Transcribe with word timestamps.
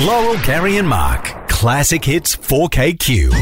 Laurel, 0.00 0.36
Gary, 0.42 0.78
and 0.78 0.88
Mark. 0.88 1.48
Classic 1.48 2.04
Hits 2.04 2.34
4KQ. 2.36 3.32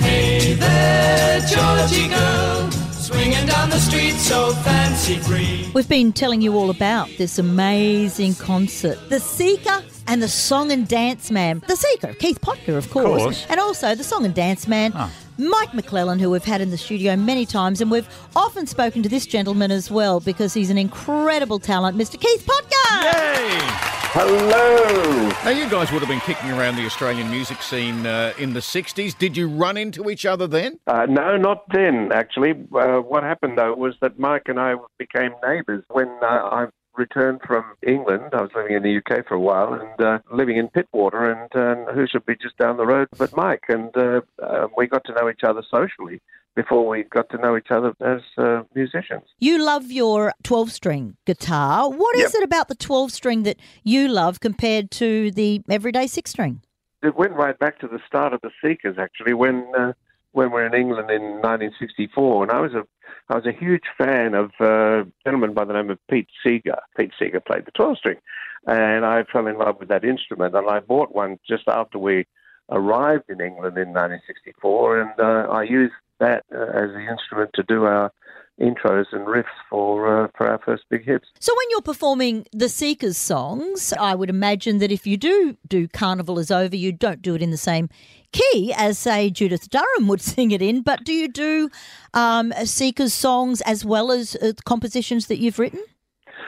Hey 0.00 0.54
there, 0.54 1.40
Georgie 1.40 2.08
girl, 2.08 2.70
swinging 2.92 3.46
down 3.46 3.70
the 3.70 3.78
street 3.78 4.14
so 4.14 4.52
fancy 4.54 5.16
free. 5.18 5.70
We've 5.74 5.88
been 5.88 6.12
telling 6.12 6.40
you 6.40 6.56
all 6.56 6.70
about 6.70 7.08
this 7.18 7.38
amazing 7.38 8.34
concert, 8.34 8.98
The 9.10 9.20
Seeker 9.20 9.82
and 10.08 10.22
the 10.22 10.28
Song 10.28 10.72
and 10.72 10.88
Dance 10.88 11.30
Man. 11.30 11.62
The 11.68 11.76
Seeker, 11.76 12.14
Keith 12.14 12.40
Potger, 12.40 12.76
of 12.76 12.90
course, 12.90 13.22
course. 13.22 13.46
and 13.48 13.60
also 13.60 13.94
the 13.94 14.02
Song 14.02 14.24
and 14.24 14.34
Dance 14.34 14.66
Man. 14.66 14.92
Mike 15.40 15.72
McClellan, 15.72 16.18
who 16.18 16.30
we've 16.30 16.42
had 16.42 16.60
in 16.60 16.70
the 16.70 16.78
studio 16.78 17.14
many 17.14 17.46
times, 17.46 17.80
and 17.80 17.92
we've 17.92 18.08
often 18.34 18.66
spoken 18.66 19.04
to 19.04 19.08
this 19.08 19.24
gentleman 19.24 19.70
as 19.70 19.88
well 19.88 20.18
because 20.18 20.52
he's 20.52 20.70
an 20.70 20.78
incredible 20.78 21.60
talent, 21.60 21.96
Mr. 21.96 22.18
Keith 22.18 22.44
Potger. 22.44 23.04
Yay! 23.04 23.98
Hello. 24.10 25.28
Now, 25.44 25.50
you 25.50 25.68
guys 25.70 25.92
would 25.92 26.00
have 26.00 26.08
been 26.08 26.20
kicking 26.20 26.50
around 26.50 26.76
the 26.76 26.86
Australian 26.86 27.30
music 27.30 27.62
scene 27.62 28.04
uh, 28.04 28.32
in 28.38 28.54
the 28.54 28.60
60s. 28.60 29.16
Did 29.16 29.36
you 29.36 29.48
run 29.48 29.76
into 29.76 30.10
each 30.10 30.26
other 30.26 30.46
then? 30.48 30.80
Uh, 30.86 31.06
no, 31.08 31.36
not 31.36 31.64
then, 31.72 32.10
actually. 32.10 32.52
Uh, 32.74 32.98
what 32.98 33.22
happened, 33.22 33.58
though, 33.58 33.74
was 33.74 33.94
that 34.00 34.18
Mike 34.18 34.44
and 34.46 34.58
I 34.58 34.74
became 34.98 35.32
neighbours 35.46 35.84
when 35.90 36.08
uh, 36.22 36.26
I 36.26 36.66
returned 36.98 37.40
from 37.46 37.64
England. 37.86 38.24
I 38.32 38.42
was 38.42 38.50
living 38.54 38.76
in 38.76 38.82
the 38.82 38.96
UK 38.98 39.26
for 39.26 39.34
a 39.34 39.40
while 39.40 39.72
and 39.72 40.00
uh, 40.00 40.18
living 40.32 40.56
in 40.56 40.68
Pittwater, 40.68 41.32
and, 41.32 41.88
uh, 41.88 41.92
who 41.92 42.06
should 42.06 42.26
be 42.26 42.34
just 42.36 42.58
down 42.58 42.76
the 42.76 42.86
road 42.86 43.08
but 43.16 43.34
Mike. 43.36 43.64
And 43.68 43.96
uh, 43.96 44.20
uh, 44.42 44.66
we 44.76 44.86
got 44.86 45.04
to 45.04 45.12
know 45.14 45.28
each 45.30 45.44
other 45.44 45.62
socially 45.70 46.20
before 46.56 46.88
we 46.88 47.04
got 47.04 47.28
to 47.30 47.38
know 47.38 47.56
each 47.56 47.70
other 47.70 47.94
as 48.00 48.20
uh, 48.36 48.62
musicians. 48.74 49.22
You 49.38 49.62
love 49.64 49.92
your 49.92 50.32
12 50.42 50.72
string 50.72 51.16
guitar. 51.24 51.88
What 51.88 52.16
is 52.16 52.34
Yep. 52.34 52.42
it 52.42 52.44
about 52.44 52.68
the 52.68 52.74
12 52.74 53.12
string 53.12 53.44
that 53.44 53.58
you 53.84 54.08
love 54.08 54.40
compared 54.40 54.90
to 54.92 55.30
the 55.30 55.62
everyday 55.70 56.08
six 56.08 56.32
string? 56.32 56.62
It 57.00 57.14
went 57.16 57.34
right 57.34 57.56
back 57.56 57.78
to 57.78 57.86
the 57.86 58.00
start 58.08 58.32
of 58.32 58.40
the 58.40 58.50
Seekers, 58.60 58.96
actually, 58.98 59.34
when 59.34 59.70
uh, 59.78 59.92
when 60.32 60.48
we 60.48 60.54
were 60.54 60.66
in 60.66 60.74
England 60.74 61.10
in 61.10 61.22
1964, 61.40 62.42
and 62.42 62.52
I 62.52 62.60
was 62.60 62.74
a 62.74 62.86
I 63.30 63.34
was 63.34 63.46
a 63.46 63.52
huge 63.52 63.84
fan 63.96 64.34
of 64.34 64.52
uh, 64.60 65.02
a 65.02 65.06
gentleman 65.24 65.52
by 65.52 65.64
the 65.64 65.74
name 65.74 65.90
of 65.90 65.98
Pete 66.08 66.28
Seeger. 66.42 66.78
Pete 66.96 67.12
Seeger 67.18 67.40
played 67.40 67.66
the 67.66 67.70
12 67.72 67.98
string, 67.98 68.18
and 68.66 69.04
I 69.04 69.24
fell 69.24 69.46
in 69.46 69.58
love 69.58 69.76
with 69.78 69.88
that 69.88 70.04
instrument, 70.04 70.54
and 70.54 70.68
I 70.68 70.80
bought 70.80 71.14
one 71.14 71.38
just 71.46 71.68
after 71.68 71.98
we 71.98 72.26
arrived 72.70 73.24
in 73.28 73.40
England 73.40 73.76
in 73.76 73.88
1964, 73.88 75.00
and 75.00 75.20
uh, 75.20 75.48
I 75.50 75.62
used 75.62 75.94
that 76.20 76.44
uh, 76.54 76.58
as 76.58 76.90
the 76.90 77.06
instrument 77.10 77.50
to 77.54 77.62
do 77.62 77.84
our 77.84 78.12
intros 78.60 79.06
and 79.12 79.26
riffs 79.26 79.44
for 79.70 80.24
uh, 80.24 80.28
for 80.36 80.48
our 80.48 80.58
first 80.64 80.84
big 80.90 81.04
hits. 81.04 81.26
So 81.40 81.52
when 81.54 81.66
you're 81.70 81.82
performing 81.82 82.46
the 82.52 82.68
Seekers 82.68 83.16
songs, 83.16 83.92
I 83.92 84.14
would 84.14 84.30
imagine 84.30 84.78
that 84.78 84.90
if 84.90 85.06
you 85.06 85.16
do 85.16 85.56
do 85.66 85.88
Carnival 85.88 86.38
is 86.38 86.50
Over, 86.50 86.76
you 86.76 86.92
don't 86.92 87.22
do 87.22 87.34
it 87.34 87.42
in 87.42 87.50
the 87.50 87.56
same 87.56 87.88
key 88.32 88.72
as, 88.76 88.98
say, 88.98 89.30
Judith 89.30 89.70
Durham 89.70 90.08
would 90.08 90.20
sing 90.34 90.50
it 90.50 90.62
in, 90.62 90.82
but 90.82 91.04
do 91.04 91.12
you 91.12 91.28
do 91.28 91.70
um, 92.14 92.52
Seekers 92.64 93.14
songs 93.14 93.60
as 93.62 93.84
well 93.84 94.10
as 94.12 94.36
uh, 94.36 94.52
compositions 94.64 95.26
that 95.26 95.38
you've 95.38 95.58
written? 95.58 95.82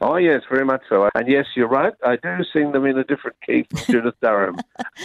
Oh 0.00 0.16
yes, 0.16 0.42
very 0.50 0.64
much 0.64 0.82
so. 0.88 1.08
And 1.14 1.28
yes, 1.28 1.46
you're 1.54 1.68
right. 1.68 1.92
I 2.04 2.16
do 2.16 2.38
sing 2.52 2.72
them 2.72 2.84
in 2.86 2.98
a 2.98 3.04
different 3.04 3.36
key 3.46 3.66
from 3.70 3.78
Judith 3.86 4.14
Durham. 4.20 4.58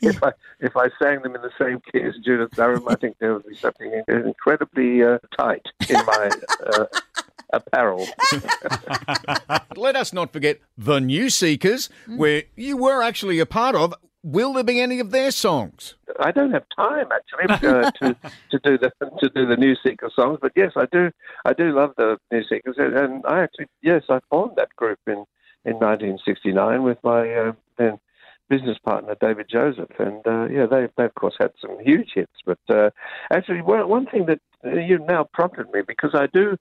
if 0.00 0.22
I 0.22 0.32
if 0.60 0.76
I 0.76 0.88
sang 1.00 1.22
them 1.22 1.34
in 1.34 1.42
the 1.42 1.50
same 1.58 1.80
key 1.90 2.02
as 2.02 2.14
Judith 2.24 2.50
Durham, 2.52 2.86
I 2.88 2.94
think 2.96 3.18
there 3.18 3.34
would 3.34 3.46
be 3.46 3.56
something 3.56 4.02
incredibly 4.08 5.02
uh, 5.02 5.18
tight 5.36 5.66
in 5.88 5.96
my 6.06 6.30
uh, 6.66 6.84
apparel. 7.52 8.06
Let 9.76 9.96
us 9.96 10.12
not 10.12 10.32
forget 10.32 10.60
the 10.76 11.00
New 11.00 11.30
Seekers, 11.30 11.90
where 12.06 12.44
you 12.56 12.76
were 12.76 13.02
actually 13.02 13.38
a 13.38 13.46
part 13.46 13.74
of. 13.74 13.94
Will 14.24 14.52
there 14.52 14.62
be 14.62 14.80
any 14.80 15.00
of 15.00 15.10
their 15.10 15.32
songs? 15.32 15.96
I 16.20 16.30
don't 16.30 16.52
have 16.52 16.64
time 16.74 17.06
actually 17.12 17.68
uh, 17.68 17.90
to 17.90 18.16
to 18.50 18.58
do 18.62 18.78
the 18.78 18.90
to 19.20 19.28
do 19.28 19.46
the 19.46 19.56
New 19.56 19.74
Seeker 19.84 20.10
songs, 20.14 20.38
but 20.40 20.52
yes, 20.56 20.72
I 20.76 20.86
do. 20.86 21.10
I 21.44 21.52
do 21.52 21.72
love 21.72 21.94
the 21.96 22.18
New 22.30 22.42
Seekers, 22.44 22.76
and 22.78 23.24
I 23.26 23.40
actually 23.40 23.66
yes, 23.82 24.04
I 24.08 24.20
formed 24.30 24.56
that 24.56 24.74
group 24.76 24.98
in 25.06 25.24
in 25.64 25.74
1969 25.74 26.82
with 26.82 26.98
my 27.04 27.32
uh, 27.32 27.52
then 27.78 27.98
business 28.48 28.76
partner 28.84 29.16
David 29.20 29.46
Joseph, 29.48 29.90
and 29.98 30.26
uh, 30.26 30.46
yeah, 30.48 30.66
they 30.66 30.88
they 30.96 31.04
of 31.04 31.14
course 31.14 31.34
had 31.38 31.52
some 31.60 31.78
huge 31.80 32.10
hits. 32.14 32.36
But 32.44 32.58
uh, 32.68 32.90
actually, 33.30 33.62
one 33.62 33.88
one 33.88 34.06
thing 34.06 34.26
that 34.26 34.40
you've 34.64 35.06
now 35.08 35.24
prompted 35.32 35.70
me 35.72 35.80
because 35.86 36.14
I 36.14 36.26
do 36.26 36.56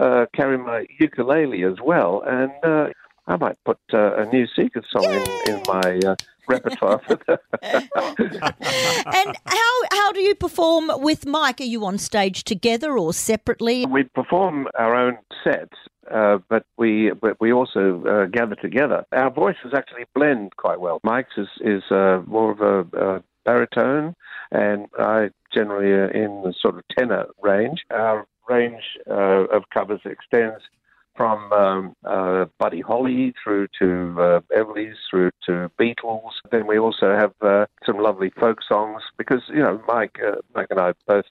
uh, 0.00 0.26
carry 0.34 0.58
my 0.58 0.86
ukulele 0.98 1.64
as 1.64 1.76
well, 1.82 2.22
and 2.26 2.52
uh, 2.62 2.88
I 3.26 3.36
might 3.36 3.62
put 3.64 3.78
uh, 3.92 4.16
a 4.16 4.26
New 4.26 4.46
Seeker 4.46 4.82
song 4.90 5.04
in, 5.04 5.54
in 5.54 5.62
my 5.66 6.00
uh, 6.06 6.16
repertoire. 6.48 7.00
and 7.62 9.36
how 9.46 9.72
how 9.90 10.12
do 10.12 10.20
you 10.20 10.34
perform 10.34 10.90
with 10.96 11.26
Mike? 11.26 11.60
Are 11.60 11.64
you 11.64 11.84
on 11.84 11.98
stage 11.98 12.44
together 12.44 12.98
or 12.98 13.12
separately? 13.12 13.86
we 13.86 14.04
perform 14.04 14.68
our 14.78 14.94
own 14.94 15.18
sets, 15.42 15.76
uh, 16.10 16.38
but 16.48 16.64
we 16.76 17.12
but 17.20 17.40
we 17.40 17.52
also 17.52 18.02
uh, 18.04 18.26
gather 18.26 18.56
together. 18.56 19.04
Our 19.12 19.30
voices 19.30 19.72
actually 19.74 20.04
blend 20.14 20.56
quite 20.56 20.80
well. 20.80 21.00
Mike's 21.02 21.36
is 21.36 21.48
is 21.60 21.82
uh, 21.90 22.22
more 22.26 22.52
of 22.52 22.60
a, 22.60 22.96
uh 22.98 23.20
baritone, 23.44 24.14
and 24.50 24.88
I 24.98 25.30
generally 25.54 25.92
uh, 25.92 26.10
in 26.18 26.42
the 26.42 26.52
sort 26.60 26.76
of 26.76 26.84
tenor 26.96 27.26
range. 27.42 27.84
Our 27.90 28.26
range 28.48 28.82
uh, 29.08 29.46
of 29.56 29.64
covers 29.72 30.00
extends 30.04 30.62
from 31.16 31.52
um, 31.52 31.94
uh, 32.04 32.46
Buddy 32.58 32.80
Holly 32.80 33.34
through 33.42 33.68
to 33.78 34.16
uh, 34.20 34.40
Everly's, 34.54 34.96
through 35.10 35.30
to 35.46 35.70
Beatles. 35.80 36.32
Then 36.50 36.66
we 36.66 36.78
also 36.78 37.14
have 37.14 37.32
uh, 37.40 37.66
some 37.84 37.98
lovely 37.98 38.30
folk 38.30 38.58
songs 38.66 39.02
because 39.16 39.42
you 39.48 39.60
know 39.60 39.82
Mike, 39.88 40.18
uh, 40.26 40.36
Mike 40.54 40.68
and 40.70 40.80
I 40.80 40.92
both 41.06 41.24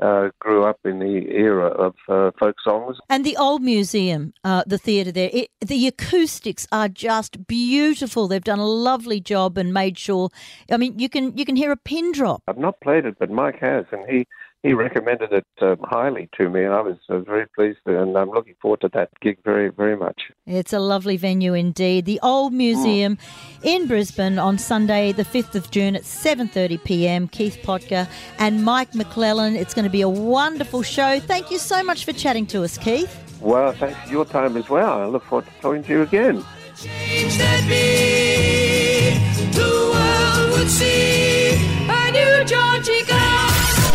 uh, 0.00 0.28
grew 0.38 0.64
up 0.64 0.78
in 0.84 0.98
the 0.98 1.30
era 1.30 1.66
of 1.66 1.94
uh, 2.08 2.30
folk 2.38 2.56
songs. 2.62 2.98
And 3.08 3.24
the 3.24 3.36
old 3.36 3.62
museum, 3.62 4.32
uh, 4.44 4.62
the 4.66 4.78
theatre 4.78 5.12
there, 5.12 5.30
it, 5.32 5.50
the 5.60 5.86
acoustics 5.86 6.66
are 6.70 6.88
just 6.88 7.46
beautiful. 7.46 8.28
They've 8.28 8.42
done 8.42 8.58
a 8.60 8.66
lovely 8.66 9.20
job 9.20 9.58
and 9.58 9.72
made 9.72 9.98
sure. 9.98 10.30
I 10.70 10.76
mean, 10.76 10.98
you 10.98 11.08
can 11.08 11.36
you 11.36 11.44
can 11.44 11.56
hear 11.56 11.72
a 11.72 11.76
pin 11.76 12.12
drop. 12.12 12.42
I've 12.46 12.58
not 12.58 12.80
played 12.80 13.06
it, 13.06 13.16
but 13.18 13.30
Mike 13.30 13.58
has, 13.60 13.86
and 13.92 14.08
he. 14.08 14.26
He 14.64 14.74
recommended 14.74 15.32
it 15.32 15.46
um, 15.60 15.78
highly 15.84 16.28
to 16.36 16.50
me, 16.50 16.64
and 16.64 16.74
I 16.74 16.80
was, 16.80 16.96
I 17.08 17.14
was 17.14 17.24
very 17.24 17.46
pleased, 17.54 17.78
and 17.86 18.18
I'm 18.18 18.30
looking 18.30 18.56
forward 18.60 18.80
to 18.80 18.88
that 18.92 19.10
gig 19.20 19.38
very, 19.44 19.68
very 19.68 19.96
much. 19.96 20.32
It's 20.46 20.72
a 20.72 20.80
lovely 20.80 21.16
venue 21.16 21.54
indeed. 21.54 22.06
The 22.06 22.18
Old 22.24 22.52
Museum 22.52 23.18
in 23.62 23.86
Brisbane 23.86 24.36
on 24.36 24.58
Sunday, 24.58 25.12
the 25.12 25.24
5th 25.24 25.54
of 25.54 25.70
June 25.70 25.94
at 25.94 26.02
7:30 26.02 26.82
p.m. 26.82 27.28
Keith 27.28 27.58
Potger 27.62 28.08
and 28.40 28.64
Mike 28.64 28.96
McClellan. 28.96 29.54
It's 29.54 29.74
going 29.74 29.84
to 29.84 29.90
be 29.90 30.02
a 30.02 30.08
wonderful 30.08 30.82
show. 30.82 31.20
Thank 31.20 31.52
you 31.52 31.58
so 31.58 31.84
much 31.84 32.04
for 32.04 32.12
chatting 32.12 32.46
to 32.46 32.64
us, 32.64 32.76
Keith. 32.78 33.16
Well, 33.40 33.72
thanks 33.72 34.00
for 34.00 34.10
your 34.10 34.24
time 34.24 34.56
as 34.56 34.68
well. 34.68 35.02
I 35.02 35.06
look 35.06 35.22
forward 35.24 35.46
to 35.46 35.52
talking 35.60 35.84
to 35.84 35.92
you 35.92 36.02
again. 36.02 36.44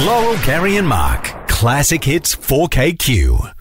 Laurel, 0.05 0.35
Gary, 0.45 0.75
and 0.75 0.87
Mark. 0.87 1.47
Classic 1.47 2.03
Hits 2.03 2.35
4KQ. 2.35 3.53